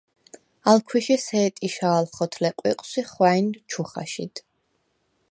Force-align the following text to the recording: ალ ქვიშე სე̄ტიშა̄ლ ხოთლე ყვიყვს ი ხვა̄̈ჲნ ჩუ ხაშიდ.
ალ 0.69 0.79
ქვიშე 0.87 1.17
სე̄ტიშა̄ლ 1.25 2.05
ხოთლე 2.15 2.49
ყვიყვს 2.59 2.91
ი 3.01 3.03
ხვა̄̈ჲნ 3.11 3.45
ჩუ 3.69 3.83
ხაშიდ. 3.89 4.35